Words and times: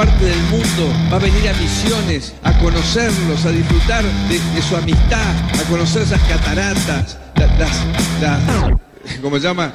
parte 0.00 0.24
del 0.24 0.42
mundo 0.44 0.90
va 1.12 1.16
a 1.16 1.18
venir 1.18 1.46
a 1.46 1.52
misiones, 1.52 2.34
a 2.42 2.58
conocerlos, 2.58 3.44
a 3.44 3.50
disfrutar 3.50 4.02
de, 4.02 4.62
su 4.62 4.74
amistad, 4.74 5.36
a 5.60 5.62
conocer 5.68 6.00
esas 6.00 6.22
cataratas, 6.22 7.18
las, 7.36 7.84
las, 8.18 9.20
¿cómo 9.20 9.36
se 9.36 9.42
llama? 9.42 9.74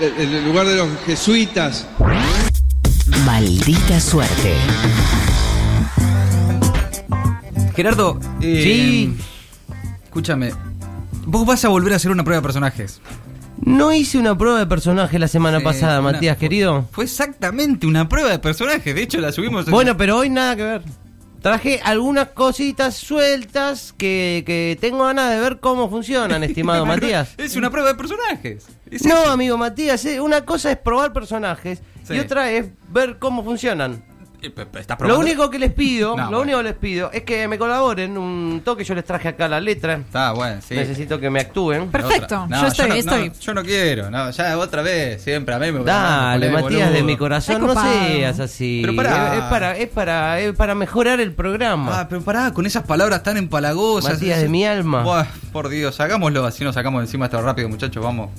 El, 0.00 0.44
lugar 0.44 0.68
de 0.68 0.76
los 0.76 0.88
jesuitas. 1.04 1.84
Maldita 3.26 3.98
suerte. 3.98 4.54
Gerardo, 7.74 8.20
eh, 8.40 8.60
sí. 8.62 9.16
Escúchame, 10.04 10.52
vos 11.26 11.44
vas 11.44 11.64
a 11.64 11.70
volver 11.70 11.94
a 11.94 11.96
hacer 11.96 12.12
una 12.12 12.22
prueba 12.22 12.40
de 12.40 12.42
personajes. 12.44 13.00
No 13.62 13.92
hice 13.92 14.18
una 14.18 14.36
prueba 14.36 14.58
de 14.58 14.66
personaje 14.66 15.18
la 15.18 15.28
semana 15.28 15.60
pasada, 15.60 16.00
Matías, 16.00 16.36
querido. 16.36 16.86
Fue 16.92 17.04
exactamente 17.04 17.86
una 17.86 18.08
prueba 18.08 18.30
de 18.30 18.38
personaje. 18.38 18.94
De 18.94 19.02
hecho, 19.02 19.20
la 19.20 19.32
subimos. 19.32 19.66
Bueno, 19.66 19.96
pero 19.96 20.18
hoy 20.18 20.30
nada 20.30 20.56
que 20.56 20.62
ver. 20.62 20.82
Traje 21.42 21.80
algunas 21.82 22.28
cositas 22.28 22.96
sueltas 22.96 23.94
que, 23.96 24.42
que 24.44 24.76
tengo 24.78 25.04
ganas 25.06 25.30
de 25.30 25.40
ver 25.40 25.58
cómo 25.58 25.88
funcionan, 25.88 26.44
estimado 26.44 26.84
Matías. 26.86 27.34
Es 27.38 27.56
una 27.56 27.70
prueba 27.70 27.88
de 27.90 27.94
personajes. 27.94 28.66
no, 29.04 29.16
amigo 29.30 29.56
Matías, 29.56 30.04
eh, 30.04 30.20
una 30.20 30.44
cosa 30.44 30.70
es 30.70 30.76
probar 30.76 31.12
personajes 31.14 31.80
y 32.10 32.18
otra 32.18 32.50
es 32.50 32.66
ver 32.90 33.18
cómo 33.18 33.42
funcionan. 33.42 34.02
Lo 35.00 35.18
único 35.18 35.50
que 35.50 35.58
les 35.58 35.72
pido, 35.72 36.16
lo 36.16 36.40
único 36.40 36.58
que 36.58 36.64
les 36.64 36.74
pido 36.74 37.10
es 37.12 37.22
que 37.22 37.46
me 37.48 37.58
colaboren 37.58 38.16
un 38.16 38.62
toque. 38.64 38.84
Yo 38.84 38.94
les 38.94 39.04
traje 39.04 39.28
acá 39.28 39.48
la 39.48 39.60
letra. 39.60 39.94
Está 39.94 40.32
bueno, 40.32 40.60
sí. 40.66 40.74
Necesito 40.74 41.18
que 41.18 41.30
me 41.30 41.40
actúen. 41.40 41.90
Perfecto. 41.90 42.46
yo 42.48 42.66
estoy, 42.66 42.88
yo 42.88 42.94
no, 42.94 42.94
estoy. 42.94 43.32
yo 43.40 43.54
no 43.54 43.62
quiero. 43.62 44.10
No, 44.10 44.30
ya 44.30 44.58
otra 44.58 44.82
vez, 44.82 45.22
siempre 45.22 45.54
a 45.54 45.58
mí 45.58 45.72
me 45.72 45.84
Dale, 45.84 46.50
Matías 46.50 46.92
de 46.92 47.02
mi 47.02 47.16
corazón, 47.16 47.60
no 47.66 47.74
seas 47.80 48.40
así. 48.40 48.80
Pero 48.82 48.96
para, 48.96 49.36
es, 49.36 49.42
para, 49.44 49.76
es 49.76 49.88
para, 49.88 50.40
es 50.40 50.54
para 50.54 50.74
mejorar 50.74 51.20
el 51.20 51.32
programa. 51.32 52.00
Ah, 52.00 52.08
pero 52.08 52.22
pará, 52.22 52.52
con 52.52 52.66
esas 52.66 52.84
palabras 52.84 53.22
tan 53.22 53.36
empalagosas. 53.36 54.14
Matías 54.14 54.40
de 54.40 54.48
mi 54.48 54.64
alma. 54.64 55.26
por 55.52 55.68
Dios, 55.68 56.00
hagámoslo 56.00 56.40
así 56.44 56.64
nos 56.64 56.74
sacamos 56.74 57.02
encima 57.02 57.26
esto 57.26 57.40
rápido, 57.40 57.68
muchachos, 57.68 58.02
vamos. 58.02 58.30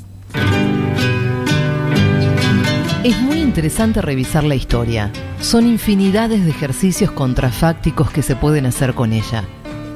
Es 3.03 3.19
muy 3.19 3.39
interesante 3.39 3.99
revisar 3.99 4.43
la 4.43 4.53
historia. 4.53 5.11
Son 5.39 5.65
infinidades 5.65 6.45
de 6.45 6.51
ejercicios 6.51 7.09
contrafácticos 7.09 8.11
que 8.11 8.21
se 8.21 8.35
pueden 8.35 8.67
hacer 8.67 8.93
con 8.93 9.11
ella. 9.11 9.43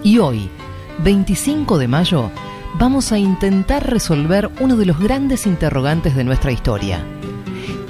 Y 0.01 0.17
hoy, 0.17 0.49
25 1.03 1.77
de 1.77 1.87
mayo, 1.87 2.31
vamos 2.79 3.11
a 3.11 3.19
intentar 3.19 3.87
resolver 3.87 4.49
uno 4.59 4.75
de 4.75 4.87
los 4.87 4.99
grandes 4.99 5.45
interrogantes 5.45 6.15
de 6.15 6.23
nuestra 6.23 6.51
historia. 6.51 7.05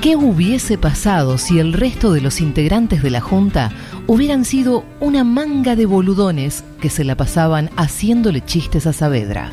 ¿Qué 0.01 0.17
hubiese 0.17 0.77
pasado 0.77 1.37
si 1.37 1.59
el 1.59 1.71
resto 1.71 2.11
de 2.11 2.19
los 2.19 2.41
integrantes 2.41 3.01
de 3.01 3.09
la 3.09 3.21
Junta 3.21 3.71
hubieran 4.07 4.43
sido 4.43 4.83
una 4.99 5.23
manga 5.23 5.77
de 5.77 5.85
boludones 5.85 6.65
que 6.81 6.89
se 6.89 7.05
la 7.05 7.15
pasaban 7.15 7.69
haciéndole 7.77 8.43
chistes 8.43 8.85
a 8.85 8.91
Saavedra? 8.91 9.49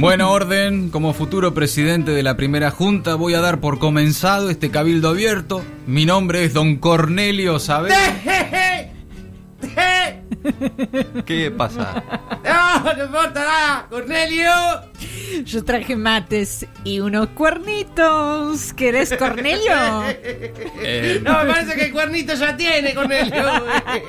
Bueno, 0.00 0.32
orden, 0.32 0.88
como 0.88 1.12
futuro 1.12 1.52
presidente 1.52 2.12
de 2.12 2.22
la 2.22 2.34
primera 2.34 2.70
junta 2.70 3.16
voy 3.16 3.34
a 3.34 3.40
dar 3.40 3.60
por 3.60 3.78
comenzado 3.78 4.48
este 4.48 4.70
cabildo 4.70 5.10
abierto. 5.10 5.62
Mi 5.86 6.06
nombre 6.06 6.42
es 6.42 6.54
don 6.54 6.76
Cornelio 6.76 7.58
Saavedra. 7.58 7.98
¿Qué 11.26 11.50
pasa? 11.50 12.02
No, 12.84 12.94
no 12.94 13.04
importa 13.04 13.40
nada, 13.40 13.86
Cornelio. 13.88 14.50
Yo 15.44 15.64
traje 15.64 15.96
mates 15.96 16.66
y 16.84 17.00
unos 17.00 17.28
cuernitos. 17.28 18.72
¿Querés 18.72 19.14
Cornelio? 19.16 20.02
Eh, 20.82 21.20
no, 21.22 21.44
me 21.44 21.52
parece 21.52 21.74
que 21.76 21.86
el 21.86 21.92
cuernito 21.92 22.34
ya 22.34 22.56
tiene, 22.56 22.94
Cornelio. 22.94 23.30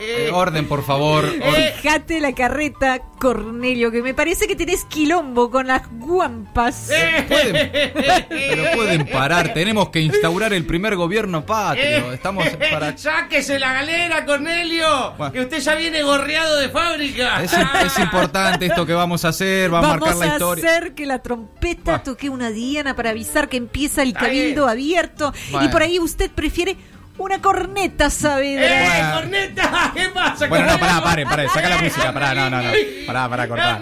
Eh, 0.01 0.29
orden, 0.31 0.67
por 0.67 0.83
favor. 0.83 1.31
Dejate 1.31 2.19
la 2.19 2.33
carreta, 2.33 2.99
Cornelio, 3.19 3.91
que 3.91 4.01
me 4.01 4.13
parece 4.13 4.47
que 4.47 4.55
tenés 4.55 4.85
quilombo 4.85 5.49
con 5.49 5.67
las 5.67 5.83
guampas. 5.91 6.89
Eh, 6.91 8.25
pero 8.29 8.63
pueden 8.75 9.07
parar. 9.07 9.53
Tenemos 9.53 9.89
que 9.89 10.01
instaurar 10.01 10.53
el 10.53 10.65
primer 10.65 10.95
gobierno 10.95 11.45
patrio. 11.45 12.13
Estamos 12.13 12.47
para. 12.71 12.97
¡Sáquese 12.97 13.59
la 13.59 13.73
galera, 13.73 14.25
Cornelio! 14.25 15.13
Que 15.31 15.41
usted 15.41 15.59
ya 15.59 15.75
viene 15.75 16.03
gorreado 16.03 16.57
de 16.57 16.69
fábrica. 16.69 17.43
Es, 17.43 17.53
importante 17.99 18.30
esto 18.59 18.85
que 18.85 18.93
vamos 18.93 19.25
a 19.25 19.29
hacer. 19.29 19.73
Va 19.73 19.79
a 19.79 19.81
marcar 19.81 20.15
la 20.15 20.27
historia. 20.27 20.63
Vamos 20.63 20.63
a 20.63 20.77
hacer 20.77 20.95
que 20.95 21.05
la 21.05 21.19
trompeta 21.19 22.03
toque 22.03 22.29
una 22.29 22.49
diana 22.49 22.95
para 22.95 23.11
avisar 23.11 23.49
que 23.49 23.57
empieza 23.57 24.01
el 24.01 24.13
cabildo 24.13 24.67
abierto. 24.67 25.33
Y 25.61 25.67
por 25.69 25.81
ahí 25.81 25.99
usted 25.99 26.31
prefiere 26.31 26.77
una 27.17 27.41
corneta, 27.41 28.09
Saavedra. 28.09 29.19
¡Eh, 29.19 29.21
corneta! 29.21 29.91
¿Qué 29.95 30.09
pasa? 30.13 30.47
Bueno, 30.47 30.65
no, 30.65 30.79
pará, 30.79 31.01
pare, 31.01 31.25
pare, 31.25 31.49
saca 31.49 31.69
la 31.69 31.77
música, 31.81 32.13
pará, 32.13 32.33
no, 32.33 32.49
no, 32.49 32.61
no. 32.61 32.71
Pará, 33.05 33.29
pará, 33.29 33.47
cortá. 33.47 33.79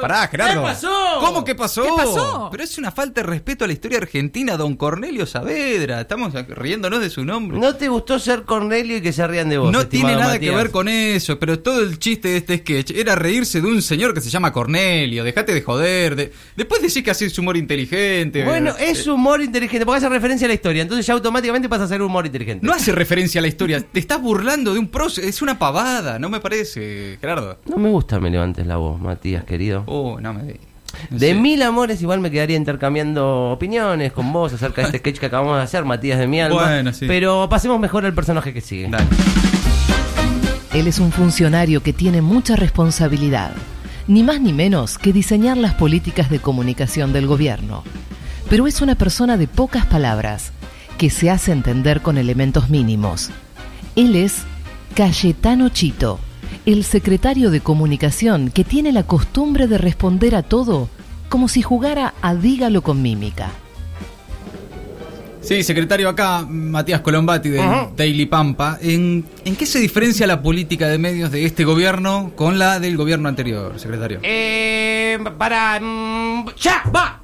Pará, 0.00 0.26
Gerardo. 0.28 0.62
¿Qué 0.62 0.66
pasó? 0.66 0.90
¿Cómo 1.20 1.44
que 1.44 1.54
pasó? 1.54 1.82
¿Qué 1.82 1.90
pasó? 1.96 2.48
Pero 2.50 2.64
es 2.64 2.78
una 2.78 2.90
falta 2.90 3.20
de 3.20 3.26
respeto 3.26 3.64
a 3.64 3.66
la 3.68 3.72
historia 3.72 3.98
argentina, 3.98 4.56
don 4.56 4.76
Cornelio 4.76 5.26
Saavedra. 5.26 6.00
Estamos 6.00 6.32
riéndonos 6.48 7.00
de 7.00 7.10
su 7.10 7.24
nombre. 7.24 7.58
¿No 7.58 7.76
te 7.76 7.88
gustó 7.88 8.18
ser 8.18 8.42
Cornelio 8.42 8.96
y 8.96 9.00
que 9.00 9.12
se 9.12 9.26
rían 9.26 9.48
de 9.48 9.58
vos? 9.58 9.72
No 9.72 9.86
tiene 9.86 10.16
nada 10.16 10.38
que 10.38 10.50
ver 10.50 10.70
con 10.70 10.88
eso, 10.88 11.38
pero 11.38 11.60
todo 11.60 11.82
el 11.82 11.98
chiste 11.98 12.28
de 12.28 12.36
este 12.38 12.58
sketch 12.58 12.90
era 12.90 13.14
reírse 13.14 13.60
de 13.60 13.68
un 13.68 13.82
señor 13.82 14.12
que 14.14 14.20
se 14.20 14.30
llama 14.30 14.52
Cornelio. 14.52 15.24
Dejate 15.24 15.54
de 15.54 15.62
joder. 15.62 16.16
De... 16.16 16.32
Después 16.56 16.82
decís 16.82 17.02
que 17.02 17.10
haces 17.10 17.38
humor 17.38 17.56
inteligente. 17.56 18.44
Bueno, 18.44 18.74
es 18.78 19.06
humor 19.06 19.40
inteligente, 19.40 19.86
porque 19.86 19.98
hace 19.98 20.08
referencia 20.08 20.46
a 20.46 20.48
la 20.48 20.54
historia. 20.54 20.82
Entonces 20.82 21.06
ya 21.06 21.14
automáticamente 21.14 21.68
pasa 21.68 21.84
a 21.84 21.88
ser 21.88 22.02
humor 22.02 22.26
inteligente. 22.32 22.66
No 22.66 22.72
hace 22.72 22.92
referencia 22.92 23.40
a 23.40 23.42
la 23.42 23.48
historia. 23.48 23.80
Te 23.80 24.00
estás 24.00 24.20
burlando 24.20 24.72
de 24.72 24.78
un 24.78 24.88
proceso. 24.88 25.26
Es 25.26 25.42
una 25.42 25.58
pavada, 25.58 26.18
no 26.18 26.28
me 26.28 26.40
parece, 26.40 27.18
Gerardo. 27.20 27.58
No 27.66 27.76
me 27.76 27.88
gusta 27.90 28.18
me 28.20 28.30
levantes 28.30 28.66
la 28.66 28.76
voz, 28.76 29.00
Matías, 29.00 29.44
querido. 29.44 29.84
Oh, 29.86 30.18
no 30.20 30.32
me 30.32 30.56
de 31.10 31.34
mil 31.34 31.62
amores 31.62 32.02
igual 32.02 32.20
me 32.20 32.30
quedaría 32.30 32.56
intercambiando 32.56 33.50
opiniones 33.50 34.12
con 34.12 34.32
vos 34.32 34.52
acerca 34.52 34.82
de 34.82 34.86
este 34.88 34.98
sketch 34.98 35.18
que 35.18 35.26
acabamos 35.26 35.56
de 35.56 35.62
hacer, 35.62 35.84
Matías 35.84 36.18
de 36.18 36.26
mi 36.26 36.40
alma. 36.40 36.64
Bueno, 36.64 36.92
sí. 36.92 37.06
Pero 37.06 37.48
pasemos 37.48 37.80
mejor 37.80 38.04
al 38.04 38.14
personaje 38.14 38.52
que 38.52 38.60
sigue. 38.60 38.90
Él 40.72 40.86
es 40.86 40.98
un 40.98 41.12
funcionario 41.12 41.82
que 41.82 41.92
tiene 41.92 42.22
mucha 42.22 42.56
responsabilidad, 42.56 43.52
ni 44.06 44.22
más 44.22 44.40
ni 44.40 44.52
menos 44.52 44.98
que 44.98 45.12
diseñar 45.12 45.56
las 45.56 45.74
políticas 45.74 46.30
de 46.30 46.40
comunicación 46.40 47.12
del 47.12 47.26
gobierno. 47.26 47.84
Pero 48.48 48.66
es 48.66 48.80
una 48.80 48.94
persona 48.94 49.36
de 49.36 49.48
pocas 49.48 49.86
palabras 49.86 50.52
que 50.98 51.10
se 51.10 51.30
hace 51.30 51.52
entender 51.52 52.00
con 52.02 52.18
elementos 52.18 52.70
mínimos. 52.70 53.30
Él 53.96 54.16
es 54.16 54.42
Cayetano 54.94 55.68
Chito, 55.68 56.18
el 56.66 56.84
secretario 56.84 57.50
de 57.50 57.60
comunicación 57.60 58.50
que 58.50 58.64
tiene 58.64 58.92
la 58.92 59.02
costumbre 59.02 59.66
de 59.66 59.78
responder 59.78 60.34
a 60.34 60.42
todo 60.42 60.88
como 61.28 61.48
si 61.48 61.62
jugara 61.62 62.14
a 62.20 62.34
dígalo 62.34 62.82
con 62.82 63.00
mímica. 63.00 63.50
Sí, 65.40 65.64
secretario, 65.64 66.08
acá 66.08 66.46
Matías 66.48 67.00
Colombati 67.00 67.48
de 67.48 67.88
Daily 67.96 68.26
Pampa. 68.26 68.78
¿En, 68.80 69.24
¿En, 69.44 69.56
qué 69.56 69.66
se 69.66 69.80
diferencia 69.80 70.26
la 70.26 70.40
política 70.40 70.88
de 70.88 70.98
medios 70.98 71.32
de 71.32 71.44
este 71.44 71.64
gobierno 71.64 72.32
con 72.36 72.60
la 72.60 72.78
del 72.78 72.96
gobierno 72.96 73.28
anterior, 73.28 73.78
secretario? 73.78 74.20
Eh, 74.22 75.18
para... 75.38 75.80
Mm, 75.80 76.46
¡Ya! 76.60 76.84
¡Va! 76.94 77.21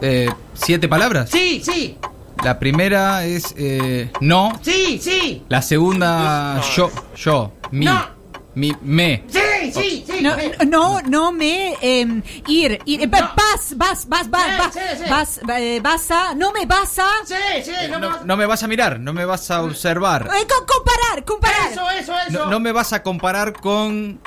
Eh, 0.00 0.28
¿Siete 0.54 0.88
palabras? 0.88 1.30
Sí, 1.30 1.62
sí. 1.64 1.98
La 2.44 2.58
primera 2.58 3.24
es 3.24 3.54
eh, 3.56 4.10
no. 4.20 4.52
Sí, 4.62 4.98
sí. 5.02 5.42
La 5.48 5.60
segunda, 5.60 6.60
yo, 6.76 6.90
yo, 7.16 7.52
mi. 7.72 7.86
Mi, 8.54 8.74
me. 8.82 9.22
Sí, 9.28 9.72
sí, 9.72 10.04
sí. 10.04 10.20
No, 10.20 10.34
no, 10.66 11.00
no 11.02 11.30
me 11.30 11.76
em, 11.80 12.20
ir, 12.48 12.80
ir 12.86 13.02
eh, 13.02 13.06
vas, 13.06 13.76
vas, 13.76 14.08
vas, 14.08 14.28
vas, 14.28 14.28
vas, 14.28 15.00
vas, 15.08 15.40
eh, 15.60 15.80
vas 15.80 16.10
a, 16.10 16.34
no 16.34 16.50
me 16.50 16.66
vas 16.66 16.98
a. 16.98 17.08
Sí, 17.24 17.34
sí, 17.64 17.72
no, 17.88 18.00
no, 18.00 18.24
no, 18.24 18.36
me 18.36 18.46
vas 18.46 18.64
a 18.64 18.66
mirar, 18.66 18.98
no 18.98 19.12
me 19.12 19.24
vas 19.24 19.48
a 19.52 19.62
observar. 19.62 20.28
comparar, 20.66 21.24
comparar. 21.24 21.70
Eso, 21.70 21.88
eso, 21.90 22.14
eso. 22.26 22.46
no 22.46 22.58
me 22.58 22.72
vas 22.72 22.92
a 22.92 23.02
comparar 23.02 23.52
con 23.52 24.18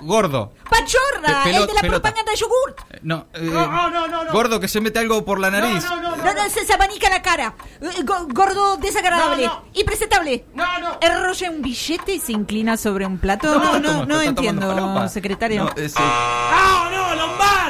gordo. 0.00 0.52
Pachorra, 0.68 1.44
el 1.46 1.66
de 1.66 1.74
la 1.74 1.80
propaganda 1.80 2.30
de 2.30 2.36
yogur. 2.36 2.76
Eh, 2.90 2.98
no, 3.02 3.26
no, 3.34 3.90
no, 3.90 4.24
no, 4.24 4.32
Gordo 4.32 4.60
que 4.60 4.68
se 4.68 4.80
mete 4.80 4.98
algo 4.98 5.24
por 5.24 5.40
la 5.40 5.50
nariz. 5.50 5.82
No, 5.84 5.96
no, 5.96 6.16
no. 6.16 6.34
No, 6.34 6.50
se, 6.50 6.64
se 6.66 6.74
abanica 6.74 7.08
la 7.08 7.22
cara. 7.22 7.54
Eh, 7.80 8.04
gordo 8.04 8.76
desagradable. 8.76 9.50
Impresentable. 9.74 10.44
No, 10.54 10.78
no. 10.78 10.98
Enrolla 11.00 11.50
un 11.50 11.62
billete 11.62 12.14
y 12.14 12.20
se 12.20 12.32
inclina 12.32 12.76
sobre 12.76 13.06
un 13.06 13.18
plato. 13.18 13.58
No, 13.58 13.78
no, 13.78 14.04
no, 14.04 14.20
entiendo, 14.20 15.08
secretario. 15.08 15.64
No, 15.64 15.70
no, 15.74 16.90
no, 16.90 16.97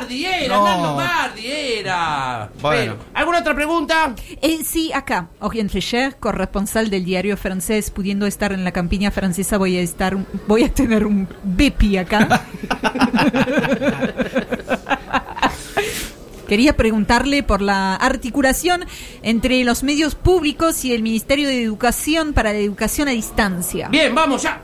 Lombardi 0.09 0.25
era. 0.25 0.57
Lombardi 0.57 1.47
era. 1.47 2.51
Bueno. 2.61 2.97
¿Alguna 3.15 3.39
otra 3.41 3.55
pregunta? 3.55 4.15
Eh, 4.41 4.59
sí, 4.65 4.93
acá. 4.93 5.29
Orient 5.41 5.71
Fischer, 5.71 6.17
corresponsal 6.17 6.91
del 6.91 7.05
diario 7.05 7.37
francés, 7.37 7.91
pudiendo 7.91 8.27
estar 8.27 8.53
en 8.53 8.65
la 8.65 8.73
campiña 8.73 9.11
francesa, 9.11 9.59
voy 9.59 9.77
a 9.77 9.81
estar, 9.81 10.17
voy 10.47 10.65
a 10.65 10.73
tener 10.73 11.07
un 11.07 11.29
bepi 11.43 11.99
acá. 11.99 12.43
Quería 16.49 16.75
preguntarle 16.75 17.43
por 17.43 17.61
la 17.61 17.95
articulación 17.95 18.87
entre 19.23 19.63
los 19.65 19.83
medios 19.83 20.15
públicos 20.15 20.83
y 20.87 20.95
el 20.95 21.03
Ministerio 21.03 21.47
de 21.47 21.63
Educación 21.63 22.33
para 22.33 22.55
la 22.55 22.59
educación 22.59 23.09
a 23.09 23.11
distancia. 23.11 23.89
Bien, 23.89 24.15
vamos 24.15 24.45
ya. 24.45 24.63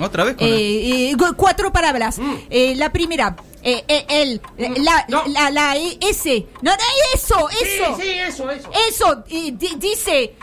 ¿Otra 0.00 0.24
vez? 0.24 0.36
Eh, 0.38 1.10
eh, 1.10 1.16
cuatro 1.36 1.72
palabras. 1.72 2.18
Mm. 2.18 2.34
Eh, 2.50 2.74
la 2.76 2.90
primera, 2.90 3.36
eh, 3.62 3.84
eh, 3.86 4.06
el, 4.08 4.40
mm. 4.58 4.82
la, 4.82 5.06
la, 5.26 5.50
la, 5.50 5.76
ese. 5.76 6.46
No, 6.62 6.72
no, 6.72 6.82
eso, 7.14 7.48
eso. 7.50 7.96
Sí, 7.96 8.02
sí, 8.02 8.08
eso, 8.10 8.50
eso. 8.50 8.70
Eso, 8.88 9.24
dice, 9.78 10.34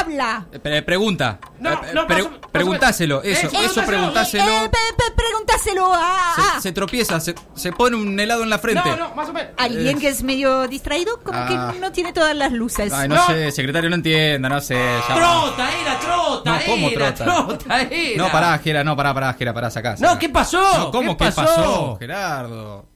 habla. 0.00 0.46
pregunta. 0.84 1.38
No, 1.58 1.80
no, 1.94 2.06
preguntáselo, 2.50 3.22
eso, 3.22 3.48
eso, 3.48 3.82
preguntáselo. 3.84 4.64
Eh, 4.64 4.70
preguntáselo 5.14 5.92
a. 5.92 6.60
Se, 6.60 6.72
tropieza, 6.72 7.20
se, 7.20 7.34
se, 7.54 7.72
pone 7.72 7.96
un 7.96 8.18
helado 8.18 8.42
en 8.42 8.50
la 8.50 8.58
frente. 8.58 8.88
No, 8.88 8.96
no, 8.96 9.14
más 9.14 9.28
o 9.28 9.32
menos. 9.32 9.52
Alguien 9.56 9.98
que 9.98 10.08
es 10.08 10.22
medio 10.22 10.68
distraído, 10.68 11.20
como 11.22 11.46
que 11.46 11.54
ah. 11.54 11.74
no 11.80 11.92
tiene 11.92 12.12
todas 12.12 12.34
las 12.34 12.52
luces. 12.52 12.92
Ay, 12.92 13.08
no, 13.08 13.26
sé, 13.26 13.52
secretario, 13.52 13.90
no 13.90 13.96
entienda, 13.96 14.48
no 14.48 14.60
sé. 14.60 14.80
trota, 15.06 15.68
era 15.80 15.98
trota. 15.98 16.52
No, 16.52 16.58
¿cómo 16.66 16.90
trota? 16.90 17.24
Trota 17.24 17.82
era. 17.82 18.22
No, 18.22 18.32
pará, 18.32 18.58
Gera, 18.58 18.84
no, 18.84 18.96
pará, 18.96 19.14
pará, 19.14 19.34
Gera, 19.34 19.52
pará, 19.52 19.70
sacás. 19.70 20.00
No, 20.00 20.18
¿qué 20.18 20.28
pasó? 20.28 20.90
¿cómo 20.90 21.16
¿Qué 21.16 21.24
pasó? 21.24 21.44
pasó, 21.44 21.96
Gerardo? 21.98 22.89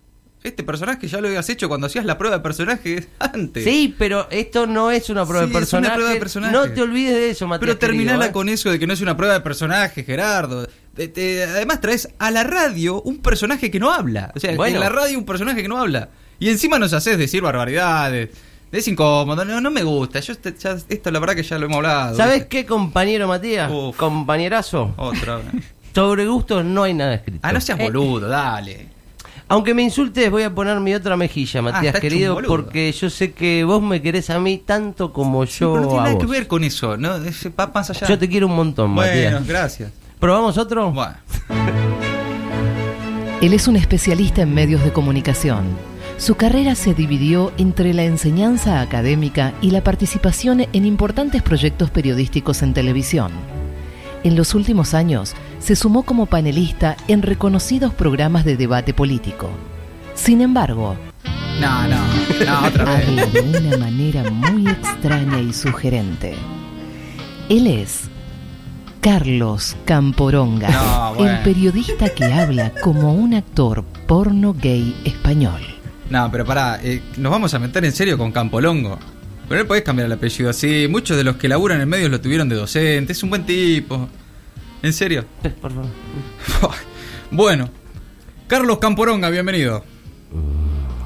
Este 0.44 0.62
personaje 0.62 1.08
ya 1.08 1.22
lo 1.22 1.28
habías 1.28 1.48
hecho 1.48 1.68
cuando 1.68 1.86
hacías 1.86 2.04
la 2.04 2.18
prueba 2.18 2.36
de 2.36 2.42
personaje 2.42 3.08
antes. 3.18 3.64
Sí, 3.64 3.94
pero 3.98 4.28
esto 4.30 4.66
no 4.66 4.90
es 4.90 5.08
una 5.08 5.24
prueba, 5.24 5.46
de, 5.46 5.52
personaje. 5.52 5.94
prueba 5.94 6.10
de 6.12 6.18
personaje. 6.18 6.52
No 6.52 6.70
te 6.70 6.82
olvides 6.82 7.14
de 7.14 7.30
eso, 7.30 7.48
Matías. 7.48 7.60
Pero 7.60 7.78
terminala 7.78 8.26
¿eh? 8.26 8.32
con 8.32 8.50
eso 8.50 8.70
de 8.70 8.78
que 8.78 8.86
no 8.86 8.92
es 8.92 9.00
una 9.00 9.16
prueba 9.16 9.34
de 9.34 9.40
personaje, 9.40 10.04
Gerardo. 10.04 10.68
además 10.96 11.80
traes 11.80 12.10
a 12.18 12.30
la 12.30 12.44
radio 12.44 13.00
un 13.02 13.22
personaje 13.22 13.70
que 13.70 13.80
no 13.80 13.90
habla. 13.90 14.32
O 14.36 14.40
sea, 14.40 14.52
en 14.52 14.80
la 14.80 14.90
radio 14.90 15.18
un 15.18 15.24
personaje 15.24 15.62
que 15.62 15.68
no 15.68 15.78
habla. 15.78 16.10
Y 16.38 16.50
encima 16.50 16.78
nos 16.78 16.92
haces 16.92 17.16
decir 17.16 17.40
barbaridades. 17.40 18.28
Es 18.70 18.86
incómodo, 18.88 19.44
no, 19.44 19.60
no 19.60 19.70
me 19.70 19.82
gusta. 19.82 20.20
Yo 20.20 20.32
este, 20.32 20.52
esto 20.88 21.10
la 21.10 21.20
verdad 21.20 21.36
que 21.36 21.42
ya 21.42 21.58
lo 21.58 21.66
hemos 21.66 21.76
hablado. 21.76 22.16
¿Sabes 22.16 22.46
qué, 22.46 22.66
compañero 22.66 23.28
Matías? 23.28 23.70
Compañerazo. 23.96 24.92
Otra 24.98 25.36
vez. 25.36 25.46
Sobre 25.94 26.26
gustos 26.26 26.64
no 26.64 26.82
hay 26.82 26.92
nada 26.92 27.14
escrito. 27.14 27.38
Ah, 27.42 27.52
no 27.52 27.60
seas 27.60 27.78
boludo, 27.78 28.28
dale. 28.28 28.93
Aunque 29.48 29.74
me 29.74 29.82
insultes, 29.82 30.30
voy 30.30 30.42
a 30.42 30.54
poner 30.54 30.80
mi 30.80 30.94
otra 30.94 31.16
mejilla, 31.16 31.60
ah, 31.60 31.62
Matías, 31.62 32.00
querido, 32.00 32.40
porque 32.46 32.90
yo 32.92 33.10
sé 33.10 33.32
que 33.32 33.64
vos 33.64 33.82
me 33.82 34.00
querés 34.00 34.30
a 34.30 34.40
mí 34.40 34.58
tanto 34.58 35.12
como 35.12 35.44
yo. 35.44 35.76
no 35.76 35.88
tiene 35.88 36.02
nada 36.02 36.18
que 36.18 36.26
ver 36.26 36.46
con 36.46 36.64
eso, 36.64 36.96
¿no? 36.96 37.14
allá. 37.14 38.06
Yo 38.08 38.18
te 38.18 38.28
quiero 38.28 38.46
un 38.46 38.56
montón, 38.56 38.90
Matías. 38.92 39.32
Bueno, 39.32 39.46
gracias. 39.46 39.92
¿Probamos 40.18 40.56
otro? 40.56 40.90
Bueno. 40.90 41.16
Él 43.42 43.52
es 43.52 43.68
un 43.68 43.76
especialista 43.76 44.40
en 44.40 44.54
medios 44.54 44.82
de 44.82 44.92
comunicación. 44.92 45.64
Su 46.16 46.36
carrera 46.36 46.74
se 46.76 46.94
dividió 46.94 47.52
entre 47.58 47.92
la 47.92 48.04
enseñanza 48.04 48.80
académica 48.80 49.52
y 49.60 49.70
la 49.70 49.82
participación 49.82 50.66
en 50.72 50.86
importantes 50.86 51.42
proyectos 51.42 51.90
periodísticos 51.90 52.62
en 52.62 52.72
televisión. 52.72 53.32
En 54.22 54.36
los 54.36 54.54
últimos 54.54 54.94
años 54.94 55.34
se 55.64 55.76
sumó 55.76 56.02
como 56.02 56.26
panelista 56.26 56.94
en 57.08 57.22
reconocidos 57.22 57.94
programas 57.94 58.44
de 58.44 58.58
debate 58.58 58.92
político. 58.92 59.48
Sin 60.14 60.42
embargo, 60.42 60.94
no, 61.58 61.88
no, 61.88 61.96
no, 62.44 62.66
otra 62.66 62.84
vez. 62.84 63.32
de 63.32 63.40
una 63.40 63.78
manera 63.78 64.30
muy 64.30 64.68
extraña 64.68 65.40
y 65.40 65.54
sugerente. 65.54 66.34
Él 67.48 67.66
es 67.66 68.10
Carlos 69.00 69.74
Camporonga, 69.86 71.14
el 71.18 71.42
periodista 71.42 72.10
que 72.10 72.26
habla 72.26 72.70
como 72.82 73.14
un 73.14 73.32
actor 73.32 73.84
porno 74.06 74.52
gay 74.52 74.94
español. 75.06 75.62
No, 76.10 76.30
pero 76.30 76.44
pará, 76.44 76.78
eh, 76.82 77.00
nos 77.16 77.32
vamos 77.32 77.54
a 77.54 77.58
meter 77.58 77.86
en 77.86 77.92
serio 77.92 78.18
con 78.18 78.32
Campolongo. 78.32 78.98
Pero 79.48 79.62
no 79.62 79.66
podés 79.66 79.82
cambiar 79.82 80.06
el 80.06 80.12
apellido 80.12 80.50
así. 80.50 80.88
Muchos 80.90 81.16
de 81.16 81.24
los 81.24 81.36
que 81.36 81.48
laburan 81.48 81.80
en 81.80 81.88
medios 81.88 82.10
lo 82.10 82.20
tuvieron 82.20 82.50
de 82.50 82.56
docente. 82.56 83.12
Es 83.12 83.22
un 83.22 83.30
buen 83.30 83.44
tipo. 83.44 84.10
¿En 84.82 84.92
serio? 84.92 85.24
Por 85.60 85.72
favor. 85.72 85.90
bueno, 87.30 87.70
Carlos 88.46 88.78
Camporonga, 88.78 89.30
bienvenido. 89.30 89.84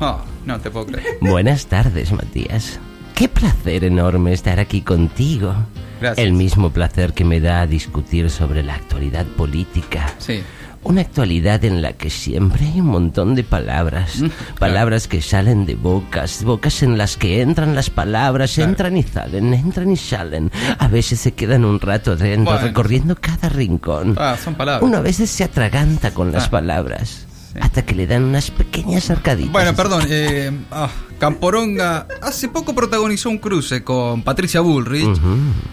Oh, 0.01 0.21
no 0.45 0.61
te 0.61 0.71
puedo 0.71 0.87
creer. 0.87 1.19
Buenas 1.21 1.67
tardes, 1.67 2.13
Matías. 2.13 2.79
Qué 3.15 3.29
placer 3.29 3.85
enorme 3.85 4.33
estar 4.33 4.61
aquí 4.61 4.83
contigo. 4.83 5.55
Gracias. 6.01 6.25
El 6.25 6.33
mismo 6.33 6.71
placer 6.71 7.13
que 7.13 7.25
me 7.25 7.41
da 7.41 7.67
discutir 7.67 8.31
sobre 8.31 8.63
la 8.63 8.75
actualidad 8.75 9.27
política. 9.27 10.15
Sí. 10.19 10.43
Una 10.85 11.01
actualidad 11.01 11.65
en 11.65 11.83
la 11.83 11.93
que 11.93 12.09
siempre 12.09 12.65
hay 12.67 12.81
un 12.81 12.87
montón 12.87 13.35
de 13.35 13.45
palabras. 13.45 14.21
Mm, 14.21 14.29
palabras 14.59 15.09
que 15.09 15.21
salen 15.21 15.67
de 15.67 15.75
bocas, 15.75 16.45
bocas 16.45 16.83
en 16.83 16.97
las 16.97 17.17
que 17.17 17.43
entran 17.43 17.75
las 17.75 17.91
palabras, 17.91 18.57
entran 18.59 18.97
y 18.97 19.03
salen, 19.03 19.53
entran 19.55 19.91
y 19.91 19.97
salen. 19.97 20.51
A 20.79 20.89
veces 20.89 21.21
se 21.21 21.33
quedan 21.33 21.65
un 21.65 21.81
rato 21.81 22.17
dentro, 22.17 22.57
recorriendo 22.59 23.17
cada 23.17 23.49
rincón. 23.49 24.15
Ah, 24.19 24.37
son 24.43 24.55
palabras. 24.55 24.83
Uno 24.83 24.99
a 24.99 25.01
veces 25.01 25.31
se 25.31 25.45
atraganta 25.45 26.13
con 26.13 26.33
las 26.33 26.47
ah. 26.47 26.51
palabras. 26.51 27.27
Hasta 27.61 27.85
que 27.85 27.95
le 27.95 28.07
dan 28.07 28.25
unas 28.25 28.51
pequeñas 28.51 29.11
arcaditas. 29.11 29.53
Bueno, 29.53 29.75
perdón, 29.75 30.05
eh, 30.09 30.53
ah, 30.71 30.89
Camporonga 31.19 32.07
hace 32.23 32.49
poco 32.49 32.75
protagonizó 32.75 33.31
un 33.31 33.39
cruce 33.39 33.83
con 33.83 34.23
Patricia 34.23 34.61
Bullrich, 34.61 35.21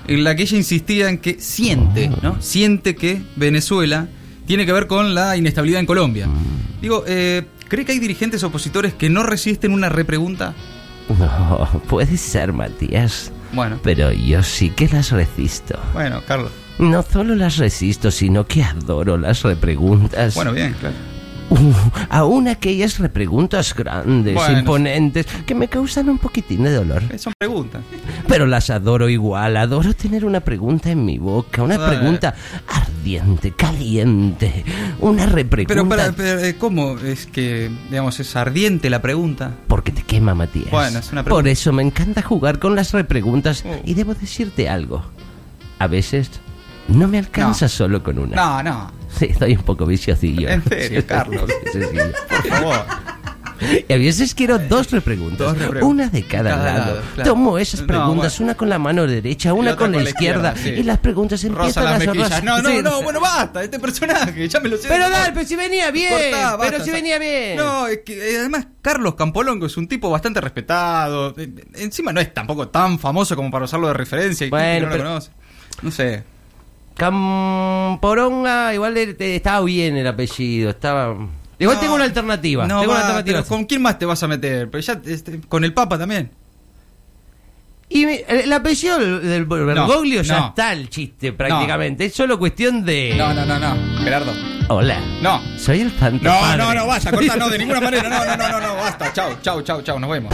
en 0.08 0.24
la 0.24 0.36
que 0.36 0.44
ella 0.44 0.58
insistía 0.58 1.10
en 1.10 1.20
que 1.20 1.40
siente, 1.40 2.10
¿no? 2.24 2.42
Siente 2.42 2.96
que 2.96 3.22
Venezuela 3.36 4.08
tiene 4.46 4.66
que 4.66 4.74
ver 4.74 4.88
con 4.88 5.16
la 5.16 5.38
inestabilidad 5.38 5.80
en 5.80 5.86
Colombia. 5.86 6.28
Mm. 6.28 6.82
Digo, 6.82 7.04
eh, 7.08 7.46
¿cree 7.68 7.86
que 7.86 7.94
hay 7.94 8.00
dirigentes 8.00 8.44
opositores 8.44 8.94
que 8.94 9.10
no 9.10 9.24
resisten 9.24 9.72
una 9.72 9.90
repregunta? 9.90 10.54
No, 11.20 11.82
puede 11.88 12.18
ser, 12.18 12.54
Matías. 12.54 13.32
Bueno. 13.54 13.80
Pero 13.84 14.12
yo 14.12 14.44
sí 14.44 14.70
que 14.70 14.88
las 14.88 15.12
resisto. 15.12 15.80
Bueno, 15.94 16.22
Carlos. 16.28 16.52
No 16.78 17.04
solo 17.04 17.36
las 17.36 17.58
resisto, 17.58 18.12
sino 18.12 18.46
que 18.46 18.64
adoro 18.64 19.18
las 19.18 19.44
repreguntas. 19.44 20.36
Bueno, 20.36 20.52
bien, 20.52 20.76
claro. 20.80 20.96
Uh, 21.50 21.74
aún 22.10 22.48
aquellas 22.48 22.98
repreguntas 22.98 23.76
grandes, 23.76 24.38
imponentes, 24.50 25.28
que 25.46 25.54
me 25.54 25.68
causan 25.68 26.10
un 26.10 26.18
poquitín 26.18 26.64
de 26.64 26.74
dolor. 26.74 27.04
Eh, 27.12 27.20
son 27.20 27.34
preguntas. 27.38 27.84
Pero 28.28 28.48
las 28.48 28.70
adoro 28.70 29.10
igual, 29.10 29.58
adoro 29.58 29.94
tener 29.94 30.26
una 30.26 30.40
pregunta 30.40 30.90
en 30.90 31.06
mi 31.06 31.18
boca, 31.18 31.62
una 31.62 31.86
pregunta 31.88 32.34
ardiente, 32.68 33.52
caliente, 33.52 34.66
una 35.00 35.26
repregunta. 35.26 36.14
Pero, 36.16 36.40
eh, 36.40 36.56
¿cómo 36.58 36.98
es 37.00 37.28
que, 37.28 37.72
digamos, 37.90 38.20
es 38.20 38.36
ardiente 38.36 38.90
la 38.90 39.02
pregunta? 39.02 39.52
Porque 39.68 39.92
te 39.92 40.04
quema, 40.04 40.34
Matías. 40.34 40.72
Bueno, 40.72 41.00
es 41.00 41.12
una 41.12 41.24
pregunta. 41.24 41.42
Por 41.44 41.48
eso 41.48 41.72
me 41.72 41.84
encanta 41.84 42.22
jugar 42.22 42.60
con 42.60 42.76
las 42.76 42.92
repreguntas 42.94 43.64
uh. 43.64 43.82
y 43.84 43.94
debo 43.94 44.16
decirte 44.16 44.70
algo. 44.70 45.04
A 45.80 45.88
veces 45.88 46.32
no 46.88 47.08
me 47.08 47.20
alcanza 47.20 47.68
solo 47.68 48.04
con 48.04 48.20
una. 48.20 48.36
No, 48.36 48.64
no. 48.64 48.92
Sí, 49.16 49.28
estoy 49.30 49.54
un 49.56 49.64
poco 49.64 49.86
viciosillo. 49.86 50.50
En 50.50 50.62
serio, 50.62 51.02
Carlos. 51.08 51.50
Por 52.28 52.48
favor. 52.50 52.86
Y 53.88 53.94
a 53.94 53.98
veces 53.98 54.34
quiero 54.36 54.58
dos 54.60 54.92
repreguntas, 54.92 55.56
una 55.82 56.10
de 56.10 56.26
cada, 56.26 56.56
lado. 56.56 57.02
Tomo 57.24 57.58
esas 57.58 57.82
preguntas, 57.82 58.40
una 58.40 58.56
con 58.56 58.70
la 58.70 58.80
mano 58.80 59.06
derecha, 59.08 59.54
una 59.54 59.76
con, 59.76 59.92
la, 59.92 60.04
izquierda, 60.04 60.54
y 60.66 60.84
las 60.84 61.00
preguntas 61.00 61.44
empiezan 61.44 61.88
a 61.88 62.00
sonar. 62.00 62.44
No, 62.44 62.62
no, 62.62 62.82
no, 62.82 63.02
bueno, 63.02 63.20
basta, 63.20 63.64
este 63.64 63.80
personaje, 63.80 64.48
ya 64.48 64.60
me 64.60 64.70
lo 64.70 64.78
sé. 64.78 64.88
Pero 64.88 65.10
dale, 65.10 65.34
pero 65.34 65.48
si 65.48 65.56
venía 65.56 65.92
bien, 65.92 66.14
pero 66.60 66.84
si 66.84 66.92
venía 66.92 67.20
bien. 67.20 67.58
No, 67.58 67.88
es 67.88 68.00
que 68.06 68.34
eh, 68.34 68.40
además 68.40 68.68
Carlos 68.82 69.16
Campolongo 69.16 69.66
es 69.66 69.78
un 69.78 69.88
tipo 69.88 70.10
bastante 70.10 70.42
respetado. 70.42 71.34
Eh, 71.38 71.50
encima 71.76 72.14
no 72.14 72.22
es 72.22 72.34
tampoco 72.34 72.68
tan 72.70 73.00
famoso 73.00 73.36
como 73.36 73.52
para 73.52 73.66
usarlo 73.66 73.88
de 73.88 73.94
referencia 73.94 74.48
y 74.48 74.50
bueno, 74.50 74.88
no 74.88 74.92
pero... 74.92 75.04
lo 75.04 75.10
conoce. 75.10 75.32
No 75.82 75.92
sé. 75.92 76.24
Camporonga, 76.96 78.74
igual 78.74 78.96
estaba 78.98 79.66
bien 79.66 79.98
el 79.98 80.08
apellido, 80.08 80.70
estaba... 80.70 81.16
Igual 81.60 81.80
tengo 81.80 81.96
una 81.96 82.04
alternativa. 82.04 82.68
No, 82.68 82.84
¿Con 83.48 83.66
quién 83.66 83.82
más 83.82 83.98
te 83.98 84.06
vas 84.06 84.22
a 84.24 84.28
meter? 84.28 84.70
Pero 84.70 84.82
ya, 84.82 85.02
este, 85.06 85.42
con 85.42 85.64
el 85.64 85.74
Papa 85.74 85.98
también. 85.98 86.32
Y 87.88 88.04
el, 88.04 88.52
apellido 88.52 88.98
del 89.20 89.46
Bergoglio 89.46 90.24
ya 90.24 90.48
está 90.48 90.74
el 90.74 90.90
chiste 90.90 91.34
prácticamente. 91.34 92.06
Es 92.06 92.16
solo 92.16 92.40
cuestión 92.40 92.84
de. 92.84 93.14
No, 93.16 93.34
no, 93.34 93.46
no, 93.46 93.60
no. 93.60 94.04
Gerardo. 94.04 94.34
Hola. 94.70 95.00
No. 95.22 95.40
Soy 95.58 95.82
el 95.82 95.92
fantasma. 95.92 96.58
No, 96.58 96.74
no, 96.74 96.74
no, 96.74 96.88
vaya, 96.88 97.12
corta, 97.12 97.36
no, 97.36 97.50
de 97.50 97.60
ninguna 97.60 97.82
manera. 97.82 98.10
No, 98.10 98.26
no, 98.26 98.38
no, 98.38 98.50
no, 98.50 98.68
no, 98.68 98.76
basta. 98.76 99.14
Chau, 99.14 99.36
chau, 99.42 99.62
chau, 99.62 99.82
chau, 99.84 100.00
nos 100.00 100.10
vemos. 100.10 100.34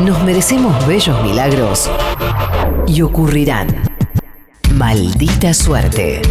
Nos 0.00 0.22
merecemos 0.24 0.86
bellos 0.86 1.22
milagros 1.22 1.90
y 2.86 3.02
ocurrirán. 3.02 3.68
Maldita 4.74 5.52
suerte. 5.52 6.22